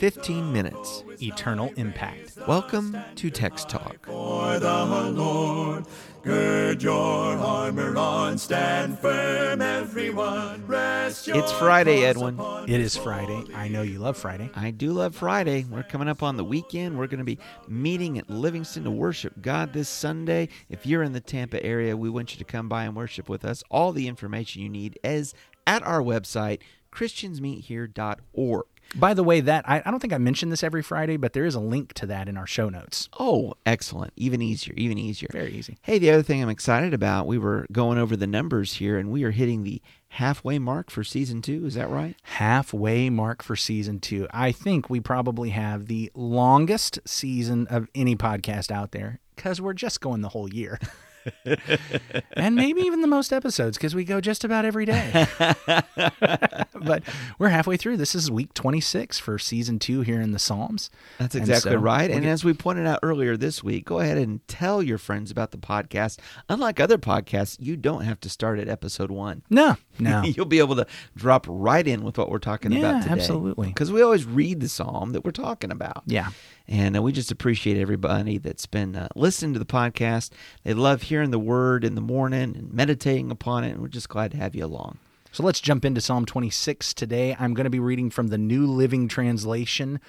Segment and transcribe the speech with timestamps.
[0.00, 1.04] 15 minutes.
[1.20, 2.38] eternal impact.
[2.48, 4.06] Welcome to Text Talk.
[4.06, 5.84] For the Lord,
[6.22, 10.66] gird your armor on, stand firm, everyone.
[10.66, 12.40] Rest your It's Friday, Edwin.
[12.66, 13.44] It is Friday.
[13.54, 14.50] I know you love Friday.
[14.56, 15.66] I do love Friday.
[15.70, 16.98] We're coming up on the weekend.
[16.98, 17.38] We're going to be
[17.68, 20.48] meeting at Livingston to worship God this Sunday.
[20.70, 23.44] If you're in the Tampa area, we want you to come by and worship with
[23.44, 23.62] us.
[23.70, 25.34] All the information you need is
[25.66, 26.60] at our website,
[26.90, 28.64] christiansmeethere.org.
[28.94, 31.44] By the way, that I, I don't think I mentioned this every Friday, but there
[31.44, 33.08] is a link to that in our show notes.
[33.18, 34.12] Oh, excellent.
[34.16, 35.28] Even easier, even easier.
[35.32, 35.78] Very easy.
[35.82, 39.10] Hey, the other thing I'm excited about, we were going over the numbers here, and
[39.10, 41.64] we are hitting the halfway mark for season two.
[41.66, 42.16] Is that right?
[42.22, 44.26] Halfway mark for season two.
[44.32, 49.72] I think we probably have the longest season of any podcast out there because we're
[49.72, 50.78] just going the whole year.
[52.34, 55.26] and maybe even the most episodes because we go just about every day.
[56.74, 57.02] but
[57.38, 57.96] we're halfway through.
[57.96, 60.90] This is week 26 for season two here in the Psalms.
[61.18, 62.10] That's exactly so right.
[62.10, 65.30] And get- as we pointed out earlier this week, go ahead and tell your friends
[65.30, 66.18] about the podcast.
[66.48, 69.42] Unlike other podcasts, you don't have to start at episode one.
[69.50, 70.22] No, no.
[70.22, 70.86] You'll be able to
[71.16, 73.12] drop right in with what we're talking Yeah, about today.
[73.14, 73.68] absolutely.
[73.68, 76.02] Because we always read the psalm that we're talking about.
[76.06, 76.28] yeah.
[76.70, 80.30] And uh, we just appreciate everybody that's been uh, listening to the podcast.
[80.62, 83.72] They love hearing the word in the morning and meditating upon it.
[83.72, 84.98] And we're just glad to have you along.
[85.32, 87.36] So let's jump into Psalm 26 today.
[87.38, 90.00] I'm going to be reading from the New Living Translation.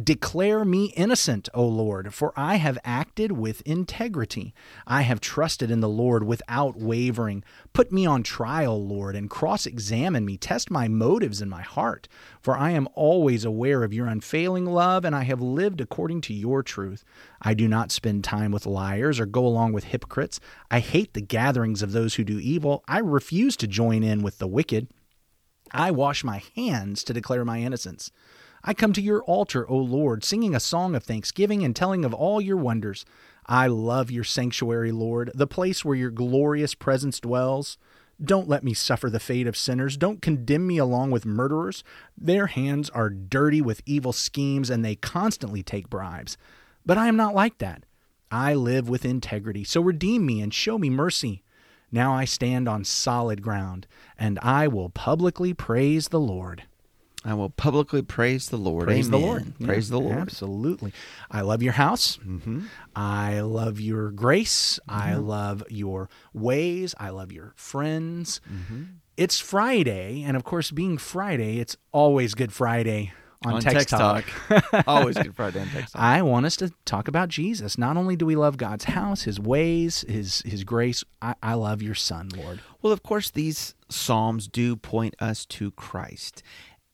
[0.00, 4.54] Declare me innocent, O Lord, for I have acted with integrity.
[4.86, 7.44] I have trusted in the Lord without wavering.
[7.74, 10.38] Put me on trial, Lord, and cross examine me.
[10.38, 12.08] Test my motives and my heart.
[12.40, 16.32] For I am always aware of your unfailing love, and I have lived according to
[16.32, 17.04] your truth.
[17.42, 20.40] I do not spend time with liars or go along with hypocrites.
[20.70, 22.82] I hate the gatherings of those who do evil.
[22.88, 24.88] I refuse to join in with the wicked.
[25.70, 28.10] I wash my hands to declare my innocence.
[28.64, 32.14] I come to your altar, O Lord, singing a song of thanksgiving and telling of
[32.14, 33.04] all your wonders.
[33.44, 37.76] I love your sanctuary, Lord, the place where your glorious presence dwells.
[38.22, 39.96] Don't let me suffer the fate of sinners.
[39.96, 41.82] Don't condemn me along with murderers.
[42.16, 46.36] Their hands are dirty with evil schemes, and they constantly take bribes.
[46.86, 47.84] But I am not like that.
[48.30, 51.42] I live with integrity, so redeem me and show me mercy.
[51.90, 56.62] Now I stand on solid ground, and I will publicly praise the Lord.
[57.24, 58.86] I will publicly praise the Lord.
[58.86, 59.28] Praise the Amen.
[59.28, 59.58] Lord.
[59.60, 60.18] Praise Yeah, the Lord.
[60.18, 60.92] Absolutely.
[61.30, 62.18] I love your house.
[62.18, 62.62] Mm-hmm.
[62.96, 64.80] I love your grace.
[64.88, 66.94] I love your ways.
[66.98, 68.40] I love your friends.
[68.52, 68.82] Mm-hmm.
[69.16, 73.12] It's Friday, and of course, being Friday, it's always Good Friday
[73.44, 74.24] on, Text, Talk.
[74.86, 76.02] Always good Friday on Text Talk.
[76.02, 77.76] I want us to talk about Jesus.
[77.78, 81.04] Not only do we love God's house, His ways, His His grace.
[81.20, 82.60] I, I love your Son, Lord.
[82.80, 86.42] Well, of course, these Psalms do point us to Christ.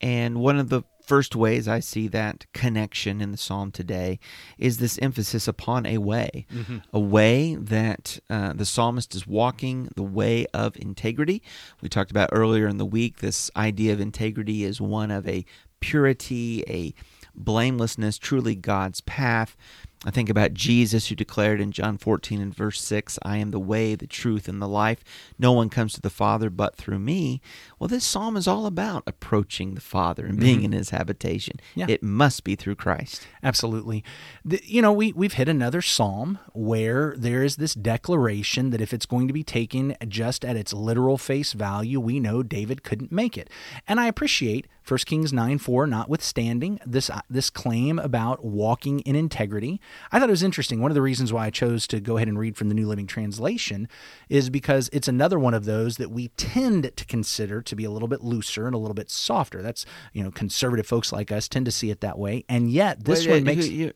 [0.00, 4.18] And one of the first ways I see that connection in the Psalm today
[4.58, 6.44] is this emphasis upon a way,
[6.92, 11.42] a way that uh, the psalmist is walking the way of integrity.
[11.80, 15.46] We talked about earlier in the week this idea of integrity is one of a
[15.80, 16.92] purity, a
[17.34, 19.56] blamelessness, truly God's path.
[20.04, 23.58] I think about Jesus who declared in John 14 and verse 6, I am the
[23.58, 25.02] way, the truth, and the life.
[25.40, 27.40] No one comes to the Father but through me.
[27.80, 30.66] Well, this psalm is all about approaching the Father and being mm-hmm.
[30.66, 31.58] in his habitation.
[31.74, 31.86] Yeah.
[31.88, 33.26] It must be through Christ.
[33.42, 34.04] Absolutely.
[34.44, 38.94] The, you know, we, we've hit another psalm where there is this declaration that if
[38.94, 43.10] it's going to be taken just at its literal face value, we know David couldn't
[43.10, 43.50] make it.
[43.88, 49.14] And I appreciate 1 Kings 9 4, notwithstanding this, uh, this claim about walking in
[49.14, 49.80] integrity.
[50.10, 50.80] I thought it was interesting.
[50.80, 52.86] One of the reasons why I chose to go ahead and read from the New
[52.86, 53.88] Living Translation
[54.28, 57.90] is because it's another one of those that we tend to consider to be a
[57.90, 59.62] little bit looser and a little bit softer.
[59.62, 62.44] That's, you know, conservative folks like us tend to see it that way.
[62.48, 63.68] And yet, this Wait, one makes.
[63.68, 63.92] you- you-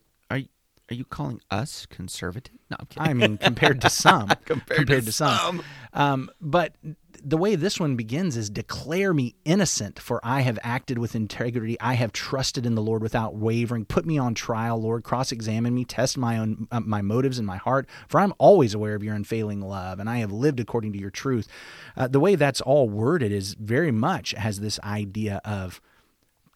[0.91, 2.53] are, you- calling us conservative?
[2.69, 3.09] No, I'm kidding.
[3.09, 5.37] I mean, compared to some, Compared to some.
[5.37, 5.63] some.
[5.93, 6.75] Um, but
[7.23, 11.79] the way this one begins is declare me innocent, for I have acted with integrity.
[11.79, 13.85] I have trusted in the Lord without wavering.
[13.85, 15.03] Put me on trial, Lord.
[15.03, 15.85] Cross examine me.
[15.85, 17.87] Test my own uh, my motives and my heart.
[18.09, 21.11] For I'm always aware of your unfailing love, and I have lived according to your
[21.11, 21.47] truth.
[21.95, 25.79] Uh, the way that's all worded is very much has this idea of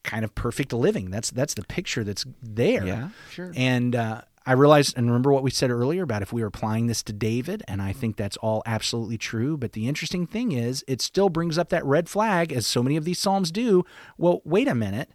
[0.07, 1.11] kind of perfect living.
[1.11, 2.85] That's that's the picture that's there.
[2.85, 3.51] Yeah, sure.
[3.55, 6.87] And uh, I realized and remember what we said earlier about if we were applying
[6.87, 9.57] this to David, and I think that's all absolutely true.
[9.57, 12.95] But the interesting thing is, it still brings up that red flag, as so many
[12.95, 13.83] of these psalms do.
[14.17, 15.11] Well, wait a minute.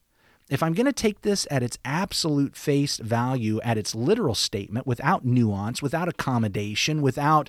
[0.51, 4.87] If I'm going to take this at its absolute face value, at its literal statement,
[4.87, 7.49] without nuance, without accommodation, without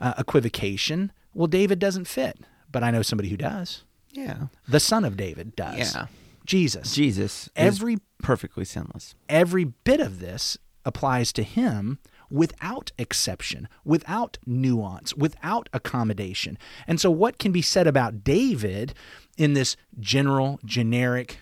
[0.00, 2.40] uh, equivocation, well, David doesn't fit.
[2.72, 3.84] But I know somebody who does.
[4.10, 4.46] Yeah.
[4.66, 5.94] The son of David does.
[5.94, 6.06] Yeah.
[6.50, 6.94] Jesus.
[6.94, 9.14] Jesus Every perfectly sinless.
[9.28, 16.58] every bit of this applies to him without exception, without nuance, without accommodation.
[16.88, 18.94] And so, what can be said about David
[19.38, 21.38] in this general, generic,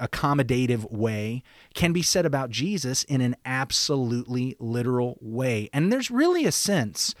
[0.00, 1.42] accommodative way
[1.74, 5.68] can be said about Jesus in an absolutely literal way.
[5.72, 7.14] And there's really a sense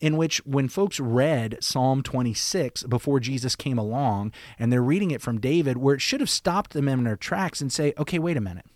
[0.00, 5.22] in which when folks read Psalm 26 before Jesus came along and they're reading it
[5.22, 8.36] from David, where it should have stopped them in their tracks and say, okay, wait
[8.36, 8.66] a minute.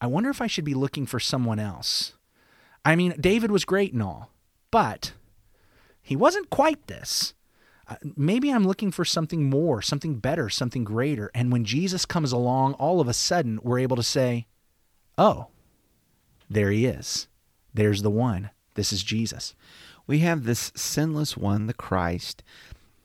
[0.00, 2.14] I wonder if I should be looking for someone else.
[2.84, 4.30] I mean, David was great and all,
[4.70, 5.12] but
[6.02, 7.34] he wasn't quite this.
[7.88, 11.30] Uh, maybe I'm looking for something more, something better, something greater.
[11.34, 14.46] And when Jesus comes along, all of a sudden we're able to say,
[15.18, 15.48] oh,
[16.48, 17.28] there he is.
[17.74, 18.50] There's the one.
[18.74, 19.54] This is Jesus.
[20.06, 22.42] We have this sinless one, the Christ.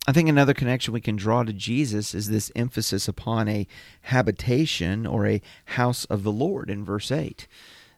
[0.08, 3.68] I think another connection we can draw to Jesus is this emphasis upon a
[4.02, 7.48] habitation or a house of the Lord in verse 8.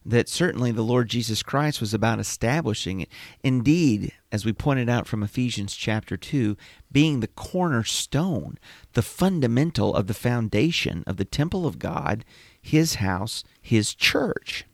[0.05, 3.09] That certainly the Lord Jesus Christ was about establishing it.
[3.41, 6.57] Indeed, as we pointed out from Ephesians chapter 2,
[6.91, 8.57] being the cornerstone,
[8.94, 12.25] the fundamental of the foundation of the temple of God,
[12.61, 14.65] his house, his church.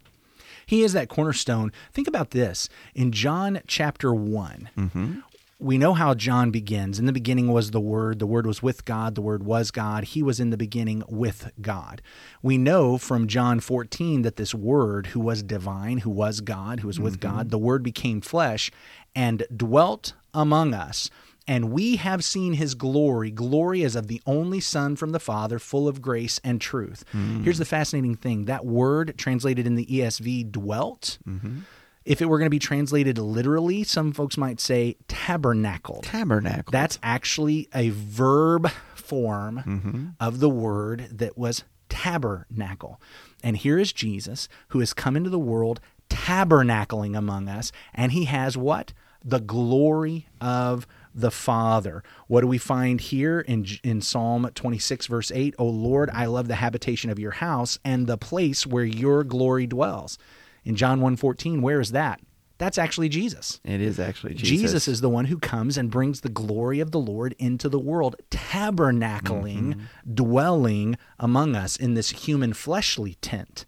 [0.70, 1.72] He is that cornerstone.
[1.94, 2.70] Think about this.
[2.94, 5.22] In John chapter one mm-hmm.
[5.58, 7.00] we know how John begins.
[7.00, 8.20] In the beginning was the Word.
[8.20, 9.16] The Word was with God.
[9.16, 10.04] The Word was God.
[10.04, 12.04] He was in the beginning with God.
[12.44, 16.88] We know from John 14 that this Word, who was divine, who was God, who
[16.88, 17.36] was with mm-hmm.
[17.36, 18.70] God, the Word became flesh
[19.16, 21.10] and dwelt among us.
[21.50, 23.32] And we have seen his glory.
[23.32, 27.04] Glory as of the only Son from the Father, full of grace and truth.
[27.12, 27.42] Hmm.
[27.42, 31.18] Here's the fascinating thing that word translated in the ESV, dwelt.
[31.28, 31.62] Mm-hmm.
[32.06, 36.04] If it were going to be translated literally, some folks might say tabernacled.
[36.04, 36.72] Tabernacle.
[36.72, 40.06] That's actually a verb form mm-hmm.
[40.20, 43.02] of the word that was tabernacle.
[43.44, 45.80] And here is Jesus who has come into the world
[46.12, 48.94] tabernacling among us, and he has what?
[49.26, 52.04] The glory of the Father.
[52.28, 55.56] What do we find here in in Psalm 26 verse 8?
[55.58, 59.68] O Lord, I love the habitation of your house and the place where your glory
[59.68, 60.18] dwells.
[60.64, 62.20] In John 1:14, where is that?
[62.60, 63.62] That's actually Jesus.
[63.64, 64.50] it is actually Jesus.
[64.50, 67.80] Jesus is the one who comes and brings the glory of the Lord into the
[67.80, 70.14] world, tabernacling, mm-hmm.
[70.14, 73.66] dwelling among us in this human fleshly tent.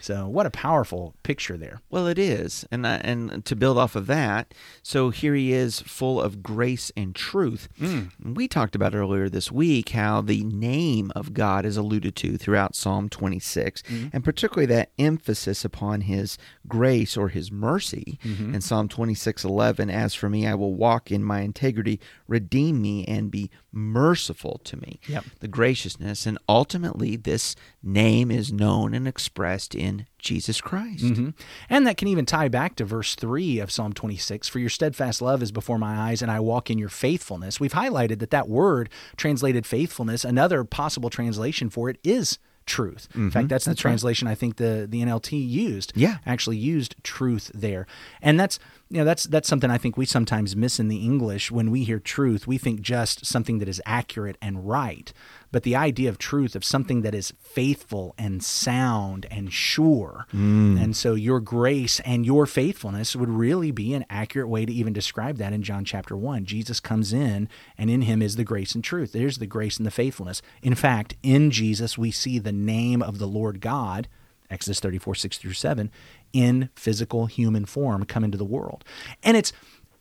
[0.00, 1.80] So, what a powerful picture there.
[1.90, 5.80] Well, it is, and I, and to build off of that, so here he is,
[5.80, 7.68] full of grace and truth.
[7.80, 8.10] Mm.
[8.34, 12.76] We talked about earlier this week how the name of God is alluded to throughout
[12.76, 14.08] Psalm 26, mm-hmm.
[14.12, 18.54] and particularly that emphasis upon His grace or His mercy mm-hmm.
[18.54, 19.90] in Psalm 26:11.
[19.90, 21.98] As for me, I will walk in my integrity,
[22.28, 25.00] redeem me, and be merciful to me.
[25.08, 25.24] Yep.
[25.40, 31.04] The graciousness, and ultimately, this name is known and expressed in Jesus Christ.
[31.04, 31.34] Mhm.
[31.70, 35.22] And that can even tie back to verse 3 of Psalm 26 For your steadfast
[35.22, 37.60] love is before my eyes, and I walk in your faithfulness.
[37.60, 43.08] We've highlighted that that word translated faithfulness, another possible translation for it is truth.
[43.14, 43.90] In fact, that's, the That's right.
[43.92, 45.92] translation I think the, the NLT used.
[45.96, 46.18] Yeah.
[46.26, 47.86] Actually used truth there.
[48.20, 48.58] And that's
[48.90, 51.84] you know that's that's something I think we sometimes miss in the English when we
[51.84, 52.46] hear truth.
[52.46, 55.12] We think just something that is accurate and right.
[55.50, 60.26] But the idea of truth of something that is faithful and sound and sure.
[60.34, 60.82] Mm.
[60.82, 64.92] And so your grace and your faithfulness would really be an accurate way to even
[64.92, 66.44] describe that in John chapter 1.
[66.44, 69.12] Jesus comes in and in him is the grace and truth.
[69.12, 70.42] There's the grace and the faithfulness.
[70.62, 74.08] In fact, in Jesus we see the name of the Lord God
[74.50, 75.90] Exodus 34, 6 through 7,
[76.32, 78.84] in physical human form come into the world.
[79.22, 79.52] And it's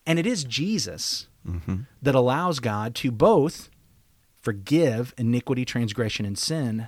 [0.06, 1.82] and it is Jesus mm-hmm.
[2.02, 3.70] that allows God to both
[4.42, 6.88] forgive iniquity, transgression, and sin,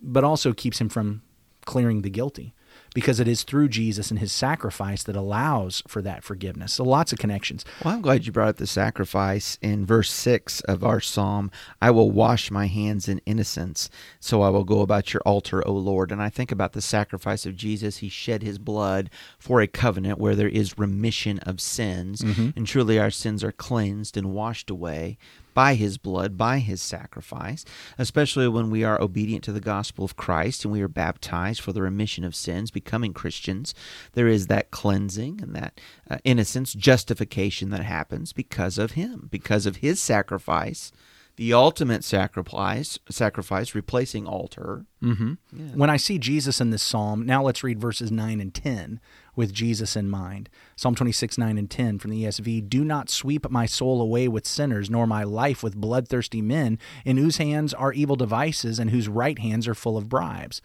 [0.00, 1.22] but also keeps him from
[1.64, 2.54] clearing the guilty.
[2.94, 6.74] Because it is through Jesus and his sacrifice that allows for that forgiveness.
[6.74, 7.64] So lots of connections.
[7.84, 11.50] Well, I'm glad you brought up the sacrifice in verse 6 of our psalm.
[11.82, 13.90] I will wash my hands in innocence,
[14.20, 16.12] so I will go about your altar, O Lord.
[16.12, 17.98] And I think about the sacrifice of Jesus.
[17.98, 22.20] He shed his blood for a covenant where there is remission of sins.
[22.20, 22.50] Mm-hmm.
[22.54, 25.18] And truly our sins are cleansed and washed away
[25.54, 27.64] by his blood, by his sacrifice,
[27.96, 31.72] especially when we are obedient to the gospel of Christ and we are baptized for
[31.72, 33.74] the remission of sins, becoming Christians.
[34.12, 35.80] There is that cleansing and that
[36.10, 40.92] uh, innocence, justification that happens because of him, because of his sacrifice
[41.36, 44.86] the ultimate sacrifice, sacrifice replacing altar.
[45.02, 45.34] Mm-hmm.
[45.76, 49.00] When I see Jesus in this psalm, now let's read verses 9 and 10
[49.34, 50.48] with Jesus in mind.
[50.76, 54.46] Psalm 26, 9 and 10 from the ESV Do not sweep my soul away with
[54.46, 59.08] sinners, nor my life with bloodthirsty men, in whose hands are evil devices and whose
[59.08, 60.62] right hands are full of bribes.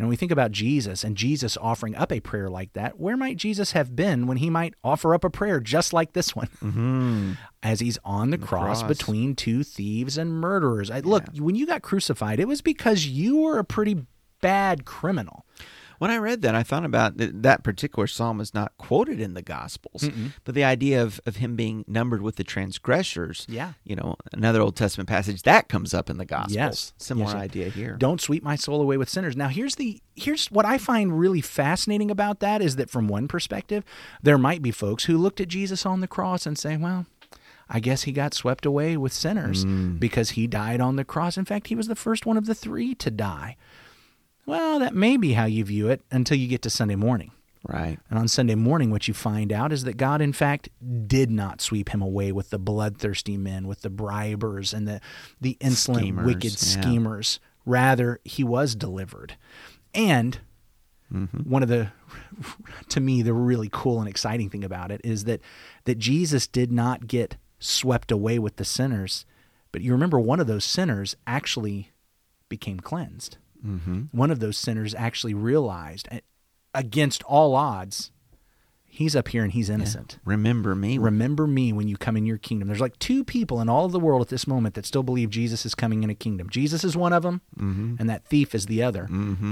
[0.00, 3.18] And when we think about Jesus and Jesus offering up a prayer like that, where
[3.18, 6.48] might Jesus have been when he might offer up a prayer just like this one?
[6.64, 7.32] Mm-hmm.
[7.62, 8.88] As he's on the, cross, cross.
[8.88, 10.90] between two thieves and murderers.
[10.90, 14.06] I, look, when you got crucified, it was because you were a pretty
[14.40, 15.44] bad criminal.
[16.00, 19.34] When I read that, I thought about that, that particular psalm is not quoted in
[19.34, 20.08] the Gospels,
[20.44, 23.44] but the idea of, of him being numbered with the transgressors.
[23.50, 23.74] Yeah.
[23.84, 26.54] You know, another Old Testament passage that comes up in the Gospels.
[26.54, 26.92] Yes.
[26.96, 27.42] Similar Yes.
[27.42, 27.96] idea here.
[27.98, 29.36] Don't sweep my soul away with sinners.
[29.36, 33.28] Now here's the here's what I find really fascinating about that is that from one
[33.28, 33.84] perspective,
[34.22, 37.04] there might be folks who looked at Jesus on the cross and say, well,
[37.68, 40.00] I guess he got swept away with sinners mm.
[40.00, 41.36] because he died on the cross.
[41.36, 43.58] In fact, he was the first one of the three to die.
[44.50, 47.30] Well, that may be how you view it until you get to Sunday morning.
[47.68, 47.98] Right.
[48.08, 50.70] And on Sunday morning, what you find out is that God, in fact,
[51.06, 55.00] did not sweep him away with the bloodthirsty men, with the bribers and the,
[55.40, 56.82] the insolent, Schemers, wicked yeah.
[56.82, 57.40] schemers.
[57.66, 59.36] Rather, he was delivered.
[59.94, 60.40] And
[61.12, 61.38] Mm-hmm.
[61.50, 61.90] one of the,
[62.88, 65.40] to me, the really cool and exciting thing about it is that,
[65.84, 69.26] that Jesus did not get swept away with the sinners.
[69.72, 71.90] But you remember, one of those sinners actually
[72.48, 73.38] became cleansed.
[73.64, 74.02] Mm-hmm.
[74.12, 76.08] One of those sinners actually realized,
[76.74, 78.10] against all odds,
[78.84, 80.18] he's up here and he's innocent.
[80.24, 80.98] Remember me.
[80.98, 82.68] Remember me when you come in your kingdom.
[82.68, 85.30] There's like two people in all of the world at this moment that still believe
[85.30, 86.50] Jesus is coming in a kingdom.
[86.50, 87.40] Jesus is one of them,
[88.00, 89.04] and that thief is the other.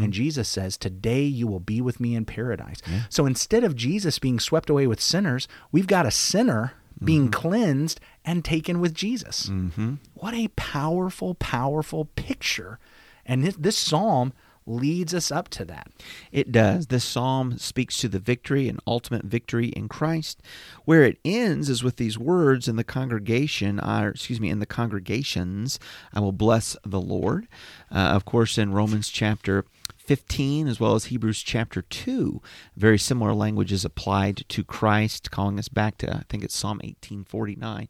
[0.03, 2.83] And Jesus says, Today you will be with me in paradise.
[3.09, 8.01] So instead of Jesus being swept away with sinners, we've got a sinner being cleansed
[8.25, 9.49] and taken with Jesus.
[9.49, 9.95] mm-hmm.
[10.15, 12.81] What a powerful, powerful picture.
[13.29, 14.33] And this, this psalm
[14.69, 15.89] leads us up to that.
[16.31, 16.89] It does.
[16.89, 20.43] This psalm speaks to the victory and ultimate victory in Christ.
[20.85, 24.67] Where it ends is with these words in the congregation, or excuse me, in the
[24.67, 25.79] congregations,
[26.13, 27.49] I will bless the Lord.
[27.91, 29.65] Uh, of course, in Romans chapter
[29.97, 32.41] 15 as well as Hebrews chapter 2,
[32.77, 36.79] very similar language is applied to Christ, calling us back to, I think it's Psalm
[36.79, 37.89] 1849.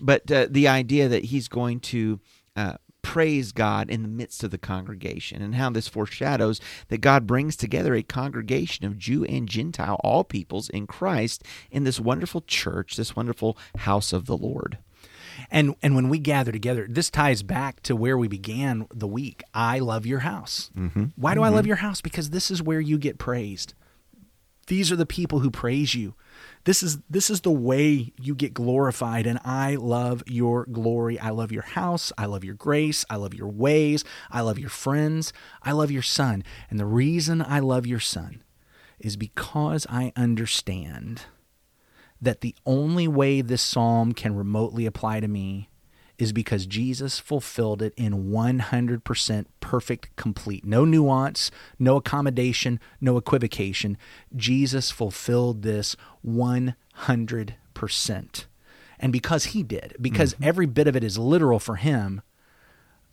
[0.00, 2.18] But uh, the idea that he's going to
[2.56, 7.26] uh, praise God in the midst of the congregation, and how this foreshadows that God
[7.26, 12.42] brings together a congregation of Jew and Gentile, all peoples in Christ, in this wonderful
[12.42, 14.78] church, this wonderful house of the Lord.
[15.50, 19.42] And and when we gather together, this ties back to where we began the week.
[19.54, 20.70] I love your house.
[20.76, 21.04] Mm-hmm.
[21.16, 22.00] Why do I love your house?
[22.00, 23.74] Because this is where you get praised.
[24.66, 26.14] These are the people who praise you.
[26.64, 31.18] This is this is the way you get glorified and I love your glory.
[31.18, 32.12] I love your house.
[32.18, 33.04] I love your grace.
[33.08, 34.04] I love your ways.
[34.30, 35.32] I love your friends.
[35.62, 36.44] I love your son.
[36.68, 38.42] And the reason I love your son
[38.98, 41.22] is because I understand
[42.20, 45.69] that the only way this psalm can remotely apply to me
[46.20, 50.66] is because Jesus fulfilled it in 100% perfect, complete.
[50.66, 53.96] No nuance, no accommodation, no equivocation.
[54.36, 55.96] Jesus fulfilled this
[56.26, 56.74] 100%.
[58.98, 60.44] And because he did, because mm-hmm.
[60.44, 62.20] every bit of it is literal for him,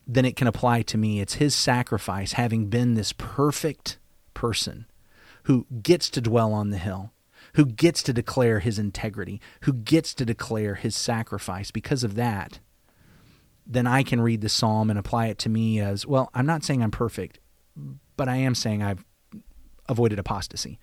[0.06, 1.22] then it can apply to me.
[1.22, 4.00] It's his sacrifice, having been this perfect
[4.34, 4.86] person
[5.44, 7.14] who gets to dwell on the hill,
[7.54, 11.72] who gets to declare his integrity, who gets to declare his sacrifice.
[11.72, 12.60] Because of that,
[13.70, 16.30] then I can read the psalm and apply it to me as well.
[16.34, 17.40] I'm not saying I'm perfect,
[18.16, 19.04] but I am saying I've
[19.90, 20.80] avoided apostasy.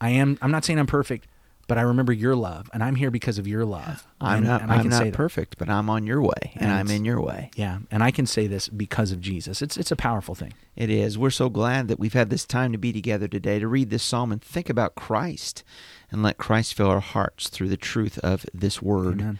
[0.00, 0.38] I am.
[0.40, 1.26] I'm not saying I'm perfect,
[1.68, 4.06] but I remember your love, and I'm here because of your love.
[4.20, 5.14] I'm And- not, and I can not say that.
[5.16, 7.50] perfect, but I'm on your way, and, And I'm in your way.
[7.54, 9.60] Yeah, and I can say this because of Jesus.
[9.60, 10.52] It's it's a powerful thing.
[10.74, 11.18] It is.
[11.18, 14.02] We're so glad that we've had this time to be together today to read this
[14.02, 15.62] psalm and think about Christ
[16.10, 19.20] and let Christ fill our hearts through the truth of this word.
[19.20, 19.38] Amen.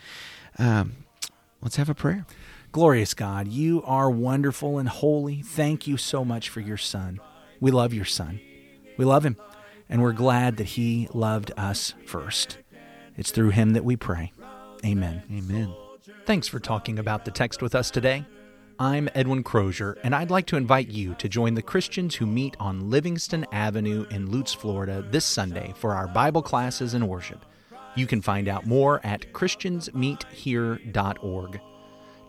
[0.59, 0.92] Um,
[1.62, 2.26] let's have a prayer.
[2.73, 5.43] Glorious God, you are wonderful and holy.
[5.43, 7.19] Thank you so much for your Son.
[7.59, 8.39] We love your Son.
[8.97, 9.37] We love him,
[9.89, 12.59] and we're glad that he loved us first.
[13.17, 14.31] It's through him that we pray.
[14.85, 15.25] Amen.
[15.33, 15.75] Amen.
[16.27, 18.25] Thanks for talking about the text with us today.
[18.79, 22.57] I'm Edwin Crozier, and I'd like to invite you to join the Christians who meet
[22.61, 27.45] on Livingston Avenue in Lutz, Florida this Sunday for our Bible classes and worship.
[27.97, 31.61] You can find out more at ChristiansMeetHere.org